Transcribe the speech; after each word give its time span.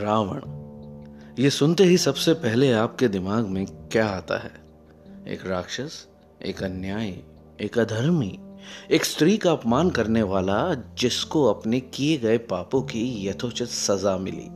रावण, 0.00 0.40
ये 1.42 1.50
सुनते 1.50 1.84
ही 1.84 1.98
सबसे 1.98 2.34
पहले 2.34 2.72
आपके 2.72 3.08
दिमाग 3.08 3.46
में 3.46 3.66
क्या 3.66 4.06
आता 4.06 4.38
है? 4.38 4.50
एक 5.28 5.46
राक्षस, 5.46 6.06
एक 6.44 6.62
अन्यायी, 6.62 7.20
एक 7.60 7.78
अधर्मी, 7.78 8.38
एक 8.90 9.04
स्त्री 9.04 9.36
का 9.36 9.52
अपमान 9.52 9.90
करने 9.90 10.22
वाला 10.22 10.74
जिसको 10.74 11.44
अपने 11.44 11.80
किए 11.80 12.18
गए 12.18 12.38
पापों 12.38 12.82
की 12.82 13.28
यथोचित 13.28 13.68
सजा 13.68 14.18
मिली। 14.18 14.48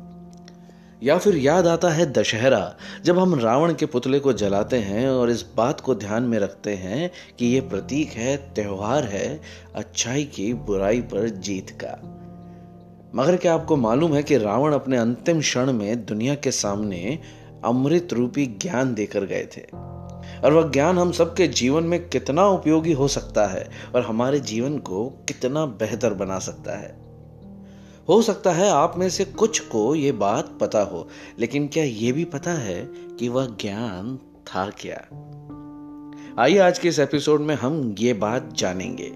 या 1.09 1.19
फिर 1.19 1.37
याद 1.37 1.67
आता 1.67 1.91
है 1.91 2.13
दशहरा, 2.13 2.77
जब 3.05 3.19
हम 3.19 3.35
रावण 3.35 3.75
के 3.75 3.87
पुतले 3.87 4.19
को 4.19 4.33
जलाते 4.33 4.79
हैं 4.79 5.09
और 5.09 5.31
इस 5.31 5.45
बात 5.57 5.81
को 5.81 5.95
ध्यान 5.95 6.23
में 6.23 6.39
रखते 6.39 6.75
हैं 6.75 7.11
कि 7.39 7.47
यह 7.47 7.69
प्रतीक 7.69 8.11
है, 8.11 8.37
त्योहार 8.37 9.05
है, 9.05 9.41
अच्छाई 9.75 10.25
की 10.25 10.55
बुराई 10.55 11.01
पर 11.01 11.29
जीत 11.29 11.71
का। 11.71 12.19
मगर 13.15 13.37
क्या 13.37 13.55
आपको 13.55 13.77
मालूम 13.77 14.15
है 14.15 14.23
कि 14.23 14.37
रावण 14.39 14.73
अपने 14.73 14.97
अंतिम 14.97 15.41
क्षण 15.41 15.73
में 15.73 16.05
दुनिया 16.05 16.35
के 16.35 16.51
सामने 16.51 17.19
अमृत 17.65 18.09
रूपी 18.13 18.47
ज्ञान 18.47 18.95
देकर 18.95 19.25
गए 19.25 19.49
थे? 19.57 19.61
और 20.45 20.53
वह 20.53 20.71
ज्ञान 20.71 20.99
हम 20.99 21.13
सबके 21.13 21.47
जीवन 21.47 21.85
में 21.85 22.09
कितना 22.09 22.47
उपयोगी 22.47 22.93
हो 22.93 23.09
सकता 23.09 23.47
है 23.47 23.71
और 23.95 24.03
हमारे 24.03 24.41
जीवन 24.41 24.79
को 24.79 25.07
कितना 25.09 25.67
बेहतर 25.67 26.15
बना 26.15 26.39
सकता 26.39 26.79
है? 26.79 26.97
हो 28.09 28.23
सकता 28.23 28.53
है 28.53 28.71
आप 28.71 28.95
में 28.97 29.11
से 29.11 29.25
कुछ 29.25 29.59
को 29.59 29.95
यह 29.95 30.13
बात 30.13 30.59
पता 30.61 30.83
हो, 30.83 31.09
लेकिन 31.39 31.69
क्या 31.69 31.85
यह 31.85 32.13
भी 32.13 32.25
पता 32.25 32.51
है 32.51 32.85
कि 33.19 33.29
वह 33.29 33.47
ज्ञान 33.47 34.17
था 34.17 34.71
क्या? 34.71 35.05
आइए 36.39 36.59
आज 36.59 36.79
के 36.79 36.89
इस 36.89 36.99
एपिसोड 36.99 37.41
में 37.41 37.55
हम 37.55 37.95
ये 37.99 38.13
बात 38.13 38.53
जानेंगे। 38.53 39.11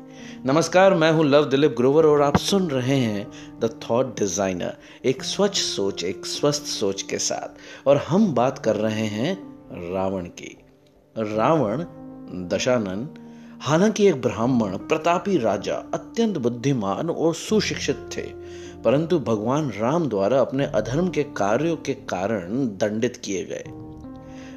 नमस्कार, 0.47 0.95
मैं 0.95 1.11
हूँ 1.13 1.25
लव 1.25 1.45
दिलीप 1.45 1.75
ग्रोवर 1.77 2.07
और 2.07 2.23
आप 2.23 2.37
सुन 2.37 2.69
रहे 2.71 2.97
हैं 2.97 3.59
द 3.61 3.81
थॉट 3.85 4.19
डिज़ाइनर 4.19 4.77
एक 5.05 5.23
स्वच्छ 5.23 5.57
सोच, 5.59 6.05
एक 6.05 6.27
स्वस्थ 6.27 6.63
सोच 6.63 7.03
के 7.03 7.19
साथ। 7.19 7.89
और 7.89 7.97
हम 7.97 8.35
बात 8.35 8.59
कर 8.59 8.77
रहे 8.77 9.07
हैं 9.07 9.33
रावण 9.93 10.27
की। 10.27 10.57
रावण, 11.17 11.85
दशानन, 12.49 13.09
हालाँकि 13.61 14.07
एक 14.07 14.21
ब्राह्मण, 14.23 14.77
प्रतापी 14.77 15.39
राजा, 15.39 15.75
अत्यंत 15.95 16.39
बुद्धिमान 16.39 17.11
और 17.11 17.35
सुशिक्षित 17.35 18.09
थे, 18.17 18.27
परंतु 18.83 19.19
भगवान 19.19 19.71
राम 19.71 20.09
द्वारा 20.09 20.41
अपने 20.41 20.67
अधर्म 20.67 21.09
के 21.09 21.23
कार्यों 21.23 21.77
के 21.77 21.95
कारण 21.95 22.67
दंडित 22.77 23.17
किए 23.17 23.45
गए। 23.45 23.86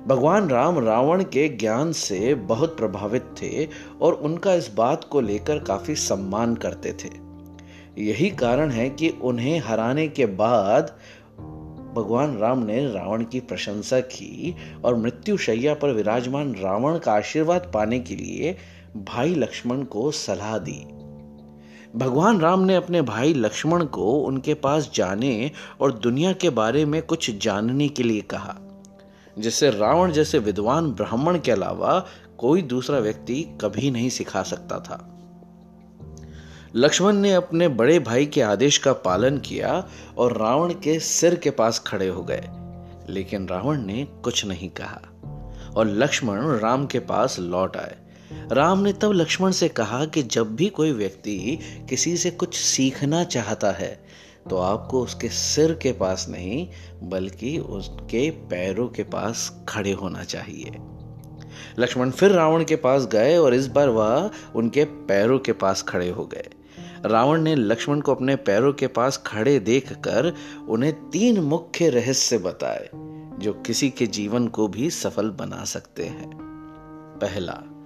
भगवान 0.08 0.50
राम 0.50 0.80
रावण 0.80 1.24
के 1.24 1.50
ज्ञान 1.50 1.92
से 1.92 2.36
बहुत 2.36 2.78
प्रभावित 2.78 3.24
थे 3.42 3.68
और 4.02 4.14
उनका 4.14 4.54
इस 4.54 4.74
बात 4.74 5.04
को 5.04 5.22
लेकर 5.22 5.60
काफ़ी 5.60 5.96
सम्मान 5.96 6.56
करते 6.56 6.94
थे। 6.94 7.30
यही 8.04 8.30
कारण 8.30 8.70
है 8.70 8.90
कि 8.90 9.10
उन्हें 9.10 9.60
हराने 9.60 10.08
के 10.08 10.26
बाद 10.26 10.98
भगवान 11.96 12.38
राम 12.38 12.60
ने 12.60 12.94
रावण 12.94 13.24
की 13.24 13.40
प्रशंसा 13.40 14.00
की 14.00 14.56
और 14.86 14.96
मृत्यु 14.96 15.38
शैया 15.38 15.74
पर 15.74 15.92
विराजमान 15.92 16.56
रावण 16.56 17.00
का 17.00 17.14
आशीर्वाद 17.14 17.72
पाने 17.74 18.00
के 18.00 18.16
लिए 18.16 18.58
भाई 18.98 19.36
लक्ष्मण 19.36 19.84
को 19.84 20.12
सलाह 20.12 20.58
दी। 20.58 20.86
भगवान 21.96 22.40
राम 22.40 22.60
ने 22.60 22.76
अपने 22.76 23.02
भाई 23.02 23.34
लक्ष्मण 23.34 23.86
को 23.86 24.12
उनके 24.14 24.54
पास 24.54 24.92
जाने 24.96 25.52
और 25.82 25.92
दुनिया 25.92 26.34
के 26.34 26.50
बारे 26.50 26.86
में 26.86 27.02
कुछ 27.02 27.38
जानने 27.38 27.88
के 27.88 28.04
लिए 28.04 28.22
कहा। 28.22 28.69
जिससे 29.38 29.70
रावण 29.70 30.12
जैसे 30.12 30.40
विद्वान 30.40 30.92
ब्राह्मण 30.92 31.40
के 31.40 31.52
अलावा 31.52 32.06
कोई 32.38 32.62
दूसरा 32.62 33.00
व्यक्ति 33.00 33.42
कभी 33.62 33.92
नहीं 33.92 34.10
सिखा 34.10 34.44
सकता 34.44 34.80
था। 34.80 35.06
लक्ष्मण 36.76 37.14
ने 37.14 37.34
अपने 37.34 37.68
बड़े 37.68 38.00
भाई 38.00 38.26
के 38.26 38.42
आदेश 38.42 38.78
का 38.78 38.94
पालन 38.94 39.38
किया 39.38 39.88
और 40.18 40.38
रावण 40.38 40.74
के 40.74 41.00
सिर 41.00 41.36
के 41.36 41.50
पास 41.50 41.80
खड़े 41.80 42.08
हो 42.08 42.24
गए, 42.24 42.44
लेकिन 43.10 43.48
रावण 43.48 43.82
ने 43.82 44.08
कुछ 44.24 44.46
नहीं 44.46 44.70
कहा 44.70 45.02
और 45.76 45.88
लक्ष्मण 45.88 46.42
राम 46.60 46.86
के 46.86 47.00
पास 47.00 47.40
लौट 47.40 47.78
आए। 47.78 47.96
राम 48.52 48.80
ने 48.80 48.94
तब 48.94 49.12
लक्ष्मण 49.12 49.52
से 49.52 49.68
कहा 49.70 50.06
कि 50.06 50.24
जब 50.24 50.56
भी 50.56 50.68
कोई 50.70 50.92
व्यक्ति 50.92 51.60
किसी 51.90 52.16
से 52.18 52.32
कुछ 52.32 52.56
सीखना 52.56 53.24
चाहता 53.24 53.72
है 53.72 53.92
तो 54.50 54.58
आपको 54.58 55.02
उसके 55.02 55.30
सिर 55.30 55.74
के 55.74 55.92
पास 55.92 56.26
नहीं, 56.30 56.68
बल्कि 57.04 57.60
उसके 57.60 58.30
पैरों 58.30 58.88
के 58.88 59.04
पास 59.04 59.66
खड़े 59.70 59.92
होना 59.92 60.24
चाहिए। 60.24 60.78
लक्ष्मण 61.80 62.12
फिर 62.12 62.32
रावण 62.32 62.64
के 62.64 62.76
पास 62.76 63.06
गए 63.06 63.38
और 63.38 63.54
इस 63.54 63.68
बार 63.68 63.90
वह 63.90 64.32
उनके 64.56 64.84
पैरों 64.84 65.40
के 65.40 65.54
पास 65.54 65.82
खड़े 65.82 66.10
हो 66.10 66.26
गए। 66.26 66.50
रावण 67.06 67.42
ने 67.42 67.56
लक्ष्मण 67.56 68.02
को 68.02 68.16
अपने 68.16 68.36
पैरों 68.36 68.74
के 68.74 68.88
पास 68.88 69.24
खड़े 69.26 69.60
देखकर 69.60 70.34
उन्हें 70.70 71.10
तीन 71.10 71.40
मुख्य 71.40 71.90
रहस्य 71.90 72.38
बताए, 72.38 72.90
जो 73.40 73.54
किसी 73.54 73.90
के 73.90 74.08
जीवन 74.08 74.48
को 74.48 74.68
भी 74.68 74.90
सफल 74.90 75.30
बना 75.30 75.64
सकते 75.64 76.06
हैं। 76.06 76.30
पहला 77.22 77.79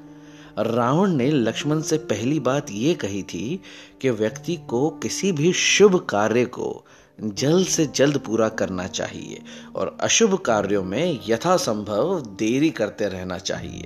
रावण 0.59 1.11
ने 1.11 1.31
लक्ष्मण 1.31 1.81
से 1.81 1.97
पहली 1.97 2.39
बात 2.39 2.71
यह 2.71 2.93
कही 2.93 3.23
थी 3.23 3.61
कि 4.01 4.09
व्यक्ति 4.09 4.55
को 4.55 4.89
किसी 4.89 5.31
भी 5.31 5.53
शुभ 5.53 5.95
कार्य 6.09 6.45
को 6.45 6.85
जल्द 7.23 7.67
से 7.67 7.85
जल्द 7.85 8.17
पूरा 8.17 8.49
करना 8.49 8.87
चाहिए 8.87 9.41
और 9.75 9.97
अशुभ 10.01 10.37
कार्यों 10.37 10.83
में 10.83 11.19
यथासंभव 11.29 12.21
देरी 12.21 12.69
करते 12.69 13.05
रहना 13.07 13.37
चाहिए। 13.37 13.83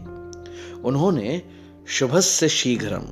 उन्होंने 0.82 1.42
शुभस्य 1.88 2.50
शीघ्रम 2.50 3.08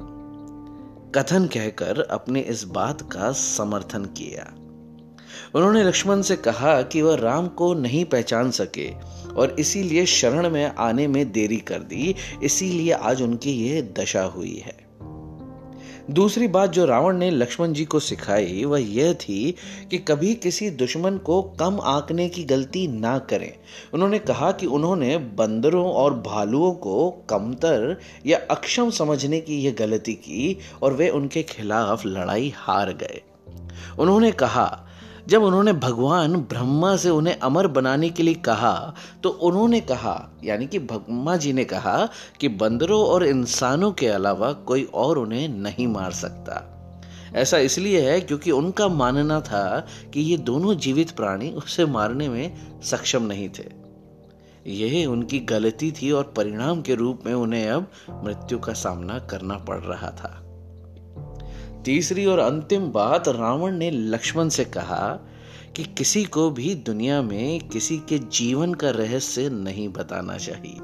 कथन 1.12 1.46
कहकर 1.46 2.02
अपने 2.02 2.40
इस 2.40 2.64
बात 2.64 3.02
का 3.02 3.32
समर्थन 3.32 4.06
किया। 4.06 4.65
उन्होंने 5.56 5.84
लक्ष्मण 5.84 6.22
से 6.22 6.36
कहा 6.36 6.82
कि 6.82 7.02
वह 7.02 7.16
राम 7.16 7.48
को 7.48 7.74
नहीं 7.74 8.06
पहचान 8.06 8.52
सके 8.52 8.90
और 9.38 9.56
इसीलिए 9.60 10.06
शरण 10.06 10.50
में 10.50 10.76
आने 10.78 11.08
में 11.08 11.32
देरी 11.32 11.58
कर 11.58 11.80
दी, 11.80 12.16
इसीलिए 12.44 12.92
आज 12.92 13.22
उनकी 13.22 13.52
यह 13.52 13.94
दशा 14.00 14.24
हुई 14.24 14.64
है। 14.66 14.86
दूसरी 16.12 16.48
बात 16.48 16.70
जो 16.70 16.86
रावण 16.86 17.18
ने 17.18 17.32
लक्ष्मण 17.32 17.74
जी 17.74 17.86
को 17.86 18.00
सिखाई, 18.00 18.64
वह 18.66 18.82
यह 18.82 19.14
थी 19.14 19.56
कि 19.92 19.98
कभी 19.98 20.36
किसी 20.36 20.70
दुश्मन 20.70 21.18
को 21.18 21.42
कम 21.42 21.80
आंकने 21.84 22.30
की 22.30 22.44
गलती 22.44 22.88
ना 22.88 23.20
करें। 23.20 23.54
उन्होंने 23.94 24.20
कहा 24.20 24.52
कि 24.52 24.66
उन्होंने 24.66 25.18
बंदरों 25.18 25.92
और 25.92 26.14
भालुओं 26.14 26.72
को 26.72 27.12
कमतर 27.30 28.00
या 28.26 28.40
अक्षम 28.52 28.90
समझने 28.90 29.40
की 29.40 29.60
यह 29.62 29.76
गलती 29.80 30.14
की 30.14 30.58
और 30.82 30.94
वे 30.94 31.10
उनके 31.10 31.44
खिलाफ 31.44 32.06
लड़ाई 32.06 32.54
हार 32.56 32.94
गए। 32.94 33.22
उन्होंने 34.00 34.32
कहा 34.32 34.82
जब 35.28 35.44
उन्होंने 35.44 35.74
भगवान 35.74 36.36
ब्रह्मा 36.36 36.96
से 36.96 37.10
उन्हें 37.10 37.40
अमर 37.40 37.68
बनाने 37.68 38.10
के 38.10 38.24
लिए 38.24 38.34
कहा 38.34 38.94
तो 39.24 39.30
उन्होंने 39.30 39.80
कहा, 39.82 40.32
यानी 40.44 40.68
कि 40.68 40.80
ब्रह्मा 40.80 41.36
जी 41.38 41.54
ने 41.54 41.64
कहा 41.66 42.10
कि 42.40 42.50
बंदरों 42.50 43.02
और 43.06 43.26
इंसानों 43.26 43.92
के 43.92 44.08
अलावा 44.08 44.52
कोई 44.52 44.84
और 44.94 45.18
उन्हें 45.18 45.48
नहीं 45.50 45.88
मार 45.88 46.12
सकता। 46.12 46.62
ऐसा 47.36 47.58
इसलिए 47.58 48.02
है 48.02 48.20
क्योंकि 48.22 48.52
उनका 48.52 48.88
मानना 48.88 49.40
था 49.42 49.88
कि 50.14 50.22
ये 50.22 50.38
दोनों 50.38 50.76
जीवित 50.76 51.12
प्राणी 51.12 51.50
उसे 51.54 51.86
मारने 51.86 52.30
में 52.30 52.82
सक्षम 52.84 53.24
नहीं 53.24 53.50
थे। 53.50 53.68
यह 54.68 55.08
उनकी 55.08 55.40
गलती 55.40 55.92
थी 55.92 56.12
और 56.12 56.34
परिणाम 56.38 56.82
के 56.82 56.96
रूप 56.96 57.24
में 57.26 57.34
उन्हें 57.34 57.68
अब 57.70 57.88
मृत्यु 58.24 58.60
का 58.60 58.74
सामना 58.74 59.20
करना 59.20 59.58
पड़ 59.58 59.80
रहा 59.80 60.10
था। 60.12 60.42
तीसरी 61.86 62.26
और 62.26 62.40
अंतिम 62.40 62.92
बात 62.92 63.28
रावण 63.28 63.72
ने 63.72 63.92
लक्ष्मण 63.92 64.50
से 64.50 64.66
कहा 64.66 65.20
कि 65.76 65.84
किसी 65.84 66.24
को 66.24 66.50
भी 66.50 66.76
दुनिया 66.76 67.22
में 67.22 67.60
किसी 67.60 67.98
के 67.98 68.20
जीवन 68.20 68.74
का 68.74 68.90
रहस्य 68.90 69.50
नहीं 69.50 69.90
बताना 69.90 70.38
चाहिए। 70.38 70.78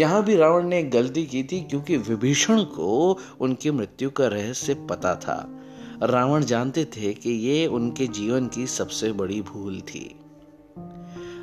यहाँ 0.00 0.24
भी 0.24 0.36
रावण 0.36 0.66
ने 0.66 0.82
गलती 0.82 1.26
की 1.26 1.44
थी 1.44 1.60
क्योंकि 1.60 1.96
विभीषण 1.96 2.62
को 2.62 3.18
उनकी 3.40 3.70
मृत्यु 3.70 4.10
का 4.10 4.26
रहस्य 4.26 4.74
पता 4.74 5.14
था। 5.14 5.60
रावण 6.02 6.44
जानते 6.44 6.84
थे 6.84 7.14
कि 7.14 7.30
ये 7.30 7.66
उनके 7.66 8.06
जीवन 8.06 8.46
की 8.46 8.66
सबसे 8.66 9.12
बड़ी 9.12 9.42
भूल 9.42 9.80
थी। 9.80 10.20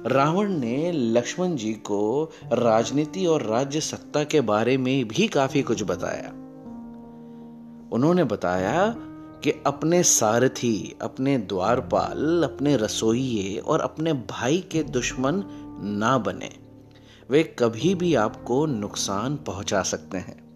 रावण 0.06 0.50
ने 0.50 0.92
लक्ष्मण 0.92 1.56
जी 1.56 1.74
को 1.74 2.32
राजनीति 2.54 3.26
और 3.26 3.42
राज्य 3.42 3.82
सत्ता 3.82 4.24
के 4.24 4.42
बारे 4.42 4.78
में 4.78 5.08
भी 5.08 5.28
काफ़ी 5.28 5.62
कुछ 5.62 5.84
बताया। 5.84 6.39
उन्होंने 7.92 8.24
बताया 8.24 8.96
कि 9.44 9.64
अपने 9.66 10.04
सारथी, 10.04 10.96
अपने 11.02 11.38
द्वारपाल, 11.38 12.44
अपने 12.44 12.78
रसोइये 12.78 13.58
और 13.58 13.80
अपने 13.80 14.14
भाई 14.14 14.58
के 14.72 14.84
दुश्मन 14.84 15.44
ना 15.82 16.18
बने। 16.18 16.50
वे 17.30 17.44
कभी 17.44 17.96
भी 17.96 18.16
आपको 18.16 18.66
नुकसान 18.66 19.36
पहुँचा 19.36 19.82
सकते 19.82 20.18
हैं। 20.18 20.50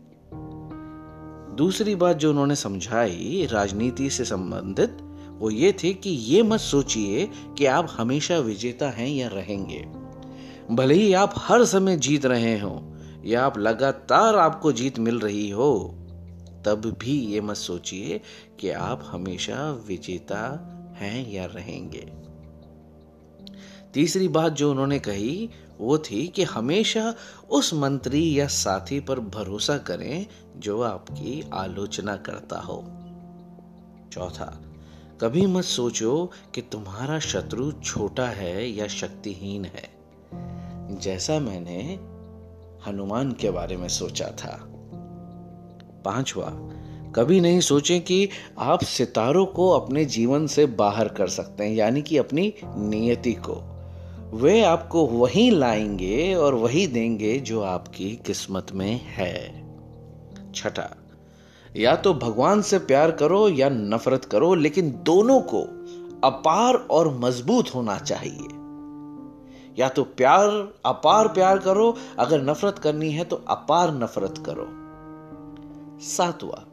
दूसरी 1.56 1.96
बात 1.96 2.18
जो 2.18 2.30
उन्होंने 2.30 2.56
समझाई 2.56 3.48
राजनीति 3.52 4.10
से 4.10 4.26
संबंधित, 4.26 4.98
वो 5.40 5.50
ये 5.50 5.76
थे 5.84 5.94
कि 5.94 6.10
ये 6.10 6.44
मत 6.44 6.60
सोचिए 6.60 7.30
कि 7.58 7.66
आप 7.66 7.88
हमेशा 7.92 8.38
विजेता 8.38 8.90
हैं 8.90 9.10
या 9.10 9.28
रहेंगे। 9.28 9.88
भले 10.72 10.96
ही 10.96 11.14
आप 11.14 11.34
हर 11.38 11.66
समय 11.66 11.98
जीत 11.98 12.26
रहे 12.26 12.60
हो, 12.60 12.94
या 13.26 13.46
आप 13.46 13.58
लगातार 13.58 14.36
आपको 14.36 14.72
जीत 14.72 15.00
मिल 15.00 15.20
रही 15.20 15.50
हो 15.50 16.00
तब 16.66 16.98
भी 17.00 17.26
ये 17.26 17.42
मत 17.42 17.56
सोचिए 17.56 18.22
कि 18.60 18.70
आप 18.70 19.02
हमेशा 19.06 19.72
विजेता 19.72 20.70
हैं 20.98 21.32
या 21.32 21.46
रहेंगे। 21.46 22.12
तीसरी 23.94 24.28
बात 24.28 24.54
जो 24.54 24.72
उन्होंने 24.72 25.00
कही, 25.00 25.50
वो 25.80 25.98
थी 25.98 26.28
कि 26.28 26.44
हमेशा 26.44 27.16
उस 27.50 27.74
मंत्री 27.74 28.40
या 28.40 28.48
साथी 28.48 29.00
पर 29.00 29.20
भरोसा 29.20 29.78
करें 29.78 30.28
जो 30.58 30.82
आपकी 30.82 31.50
आलोचना 31.54 32.16
करता 32.16 32.60
हो। 32.60 32.84
चौथा, 34.12 34.62
कभी 35.22 35.46
मत 35.46 35.64
सोचो 35.64 36.32
कि 36.56 36.62
तुम्हारा 36.62 37.20
शत्रु 37.20 37.72
छोटा 37.72 38.28
है 38.28 38.70
या 38.70 38.88
शक्तिहीन 38.88 39.66
है। 39.66 39.90
जैसा 41.00 41.40
मैंने 41.40 42.00
हनुमान 42.88 43.32
के 43.32 43.52
बारे 43.52 43.78
में 43.78 43.88
सोचा 43.88 44.28
था। 44.28 44.73
पांचवा 46.06 46.54
कभी 47.16 47.42
नहीं 47.42 47.60
सोचें 47.60 48.02
कि 48.02 48.30
आप 48.60 48.84
सितारों 48.84 49.46
को 49.46 49.70
अपने 49.70 50.06
जीवन 50.06 50.48
से 50.48 50.66
बाहर 50.66 51.08
कर 51.08 51.28
सकते 51.28 51.64
हैं, 51.64 51.76
यानी 51.76 52.02
कि 52.02 52.18
अपनी 52.18 52.54
नियति 52.64 53.34
को। 53.34 53.70
वे 54.38 54.64
आपको 54.64 55.06
वही 55.06 55.50
लाएँगे 55.50 56.36
और 56.36 56.56
वही 56.56 56.88
देंगे 56.88 57.40
जो 57.40 57.62
आपकी 57.62 58.12
किस्मत 58.12 58.68
में 58.74 59.02
है। 59.04 59.64
छठा, 60.56 60.96
या 61.76 61.96
तो 61.96 62.14
भगवान 62.14 62.62
से 62.62 62.80
प्यार 62.80 63.12
करो 63.12 63.50
या 63.50 63.70
नफरत 63.70 64.26
करो, 64.26 64.56
लेकिन 64.56 65.00
दोनों 65.04 65.42
को 65.42 65.62
अपार 66.28 66.74
और 66.74 67.20
मज़बूत 67.20 67.76
होना 67.76 67.98
चाहिए। 67.98 68.48
या 69.80 69.90
तो 69.90 70.04
प्यार, 70.04 70.74
अपार 70.86 71.28
प्यार 71.28 71.58
करो, 71.58 71.96
अगर 72.20 72.42
नफरत 72.42 72.80
करनी 72.80 73.12
है 73.12 73.24
तो 73.24 73.36
अपार 73.48 73.94
नफरत 73.94 74.44
करो। 74.46 74.83
सातवा 76.04 76.66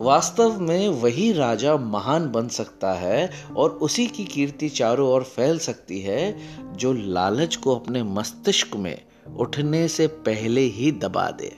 वास्तव 0.00 0.60
में 0.60 0.88
वही 0.88 1.32
राजा 1.32 1.76
महान 1.76 2.30
बन 2.30 2.48
सकता 2.48 2.92
है 2.92 3.30
और 3.56 3.70
उसी 3.70 4.06
की 4.06 4.24
कीर्ति 4.24 4.68
चारों 4.68 5.08
ओर 5.08 5.22
फैल 5.22 5.58
सकती 5.58 6.00
है, 6.00 6.36
जो 6.76 6.92
लालच 6.92 7.56
को 7.56 7.76
अपने 7.76 8.02
मस्तिष्क 8.02 8.76
में 8.76 9.02
उठने 9.36 9.88
से 9.88 10.06
पहले 10.06 10.60
ही 10.60 10.92
दबा 10.92 11.30
दे। 11.30 11.48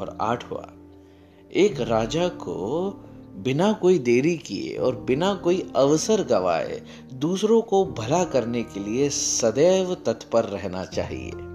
और 0.00 0.18
आठवां 0.20 0.78
एक 1.50 1.80
राजा 1.80 2.28
को 2.28 2.90
बिना 3.36 3.72
कोई 3.72 3.98
देरी 3.98 4.36
किए 4.36 4.76
और 4.76 4.96
बिना 4.96 5.34
कोई 5.34 5.72
अवसर 5.76 6.22
गवाए 6.24 6.82
दूसरों 7.12 7.62
को 7.62 7.84
भला 7.84 8.24
करने 8.24 8.62
के 8.62 8.80
लिए 8.80 9.08
सदैव 9.10 9.94
तत्पर 9.94 10.44
रहना 10.44 10.84
चाहिए। 10.84 11.49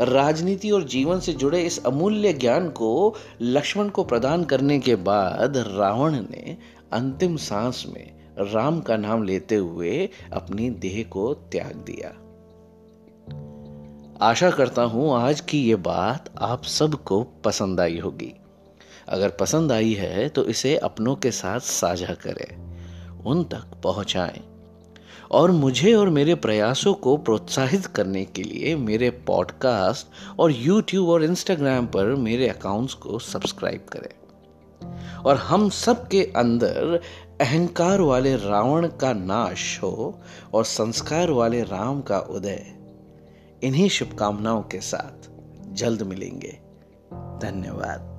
राजनीति 0.00 0.70
और 0.70 0.82
जीवन 0.84 1.20
से 1.20 1.32
जुड़े 1.32 1.62
इस 1.62 1.86
अमूल्य 1.86 2.32
ज्ञान 2.32 2.68
को 2.68 3.14
लक्ष्मण 3.42 3.88
को 3.88 4.04
प्रदान 4.04 4.44
करने 4.44 4.78
के 4.78 4.96
बाद 4.96 5.56
रावण 5.56 6.14
ने 6.14 6.56
अंतिम 6.92 7.36
सांस 7.36 7.84
में 7.88 8.16
राम 8.38 8.80
का 8.80 8.96
नाम 8.96 9.22
लेते 9.22 9.54
हुए 9.54 10.08
अपनी 10.32 10.70
देह 10.70 11.02
को 11.10 11.34
त्याग 11.34 11.76
दिया। 11.90 12.08
आशा 14.26 14.50
करता 14.50 14.82
हूँ 14.82 15.16
आज 15.16 15.40
की 15.40 15.62
ये 15.62 15.76
बात 15.76 16.30
आप 16.38 16.64
सबको 16.64 17.22
पसंद 17.22 17.80
आई 17.80 17.98
होगी। 17.98 18.32
अगर 19.08 19.28
पसंद 19.30 19.72
आई 19.72 19.92
है 19.92 20.28
तो 20.28 20.44
इसे 20.44 20.76
अपनों 20.76 21.16
के 21.16 21.30
साथ 21.30 21.60
साझा 21.60 22.14
करें। 22.14 22.56
उन 23.24 23.44
तक 23.44 23.80
पहुंचाएँ। 23.82 24.55
और 25.30 25.50
मुझे 25.50 25.94
और 25.94 26.08
मेरे 26.08 26.34
प्रयासों 26.34 26.94
को 26.94 27.16
प्रोत्साहित 27.16 27.86
करने 27.86 28.24
के 28.24 28.42
लिए 28.42 28.76
मेरे 28.76 29.10
पॉडकास्ट 29.10 30.06
और 30.40 30.52
यूट्यूब 30.52 31.08
और 31.08 31.24
इंस्टाग्राम 31.24 31.86
पर 31.86 32.04
मेरे 32.04 32.48
अकाउंट्स 32.48 32.94
को 32.94 33.18
सब्सक्राइब 33.18 33.86
करें। 33.92 34.26
और 35.16 35.36
हम 35.36 35.68
सब 35.68 36.08
के 36.08 36.32
अंदर 36.36 37.00
अहंकार 37.40 38.00
वाले 38.00 38.36
रावण 38.36 38.88
का 38.88 39.12
नाश 39.12 39.80
हो 39.82 40.20
और 40.54 40.64
संस्कार 40.64 41.30
वाले 41.30 41.62
राम 41.62 42.00
का 42.00 42.18
उदय, 42.18 42.66
इन्हीं 43.62 43.88
शुभकामनाओं 43.88 44.62
के 44.62 44.80
साथ 44.80 45.30
जल्द 45.72 46.02
मिलेंगे। 46.02 46.58
धन्यवाद। 47.14 48.15